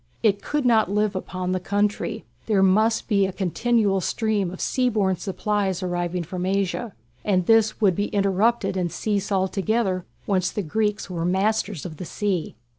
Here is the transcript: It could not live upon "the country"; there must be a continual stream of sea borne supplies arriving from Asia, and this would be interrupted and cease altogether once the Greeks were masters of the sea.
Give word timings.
It 0.23 0.41
could 0.41 0.65
not 0.65 0.89
live 0.89 1.15
upon 1.15 1.51
"the 1.51 1.59
country"; 1.59 2.25
there 2.47 2.63
must 2.63 3.07
be 3.07 3.27
a 3.27 3.31
continual 3.31 4.01
stream 4.01 4.49
of 4.49 4.59
sea 4.59 4.89
borne 4.89 5.17
supplies 5.17 5.83
arriving 5.83 6.23
from 6.23 6.43
Asia, 6.43 6.93
and 7.23 7.45
this 7.45 7.79
would 7.79 7.95
be 7.95 8.07
interrupted 8.07 8.75
and 8.75 8.91
cease 8.91 9.31
altogether 9.31 10.03
once 10.25 10.49
the 10.49 10.63
Greeks 10.63 11.07
were 11.07 11.23
masters 11.23 11.85
of 11.85 11.97
the 11.97 12.05
sea. 12.05 12.55